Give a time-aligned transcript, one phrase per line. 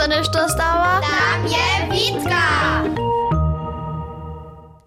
[0.00, 1.00] dostaneš to stała?
[1.00, 2.82] Tam je Witka!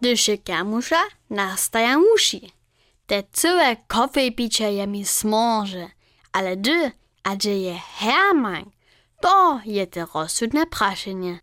[0.00, 2.52] Gdyż je kiermusza, nastaja musi.
[3.06, 5.88] Te całe kofej picie je mi smoże,
[6.32, 6.92] ale dy,
[7.24, 8.70] a gdzie je Hermann,
[9.20, 11.38] to je te rozsudne praszenie.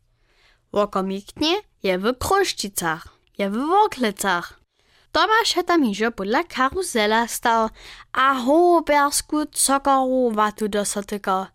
[0.73, 3.07] Łokomiknie je w Kruszcicach,
[3.38, 4.59] je w Woklecach.
[5.11, 7.70] Tomasz je tam iżo podla karuzela stał,
[8.13, 11.45] a hobersku cokoru watu dosotykał.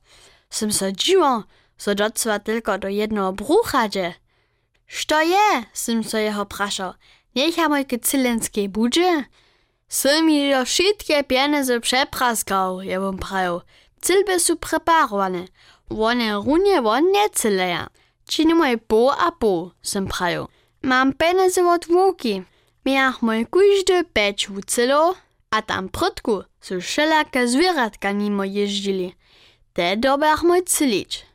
[0.50, 1.42] Sym so dziwą,
[1.78, 4.14] so docwa tylko do jednego brucha dże.
[4.86, 5.64] Što je?
[5.72, 6.92] Sym so jeho praszał.
[7.34, 9.24] Niech mój cylenskiej budzie?
[9.88, 13.60] Sym jo wszystkie pieniądze przepraskał, je wam prał.
[14.00, 15.44] Cylby są preparowane.
[15.90, 17.86] One runie won nie cyleja.
[18.28, 20.48] Čini mój po a po, sym prał.
[20.82, 22.42] Mam pieniądze od włóki.
[22.86, 24.60] Miach mój kujdy peć w
[25.50, 29.14] a tam prutku są wszelakie zwierzatka nimo jeździli.
[29.72, 31.26] Te dobach mój cylić.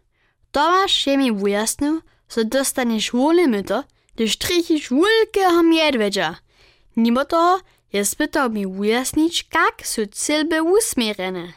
[0.52, 3.84] Tomasz je mi wyjasnił, so dostaniesz wolny myto,
[4.16, 6.36] gdyż trichisz wielkiego miedwedzia.
[6.98, 7.60] Mimo toho
[7.94, 11.54] je spytał mi wyjasnić, jak są cylby usmierene.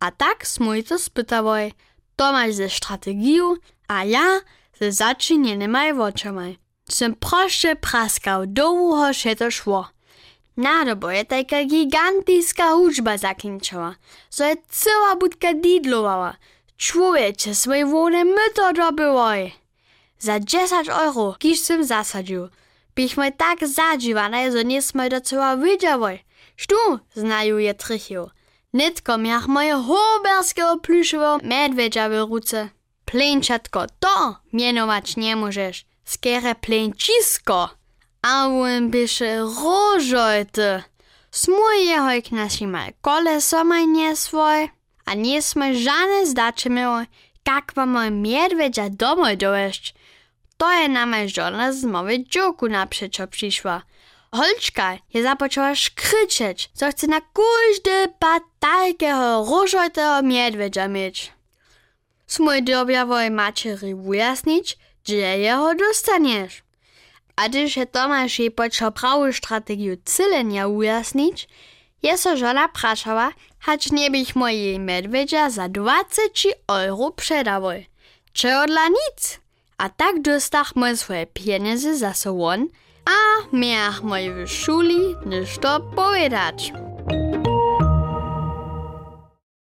[0.00, 1.72] A tak smój to spytawoj,
[2.16, 3.54] Tomasz ze strategią,
[3.88, 4.40] a ja
[4.80, 6.58] ze zaczynjenymaj oczami.
[6.90, 9.88] Sem proszę praskał, długo się to szło.
[10.56, 13.94] Nadobo je taka gigantyjska huczba zakończyła,
[14.30, 15.54] so je cała budka
[16.80, 17.20] didlowała.
[17.30, 19.52] Człowiecze swoje wolne myto dobywoj.
[20.18, 22.48] Za 10 euro, kiż sem zasadził.
[22.94, 26.24] Byśmy tak zadziwane, że nie sme do cała wiedziałoj.
[26.56, 28.30] Sztu, znają je trychił.
[28.72, 32.68] Nitko miach moje hoberskiego pluszowego medwiedzia w ruce.
[33.04, 35.84] Plęczatko, to mianować nie możesz.
[36.04, 37.68] Skere plęcisko.
[38.22, 40.82] A on bysze rożojty.
[41.30, 44.79] Smuje hojk nasima koleso maj nie swoj.
[45.10, 47.06] A nie sme żadne zdacze miały,
[47.46, 49.94] jak wam moj medwiedzia domoj dowieść.
[50.56, 53.82] To je nama żona z mowy dżoku naprzeczo przyszła.
[54.32, 61.32] Holczka je zapoczęła szkryczeć, co chce na każdy pat takiego różowego medwiedzia mieć.
[62.26, 66.62] Smój dobiawoj maciery wyjasnić, gdzie jeho dostaniesz.
[67.36, 71.48] A gdyż je Tomasz jej począł prawą strategię cylenia wyjasnić,
[72.02, 76.22] je so żona praszała, hać nie bych mojej medwiedzia za 20
[76.68, 77.86] euro przedawoj.
[78.32, 79.40] Czego dla nic?
[79.78, 82.66] A tak dostach mój swoje pieniądze za sobą,
[83.04, 86.72] a miach moje w szuli niż to powiedzieć.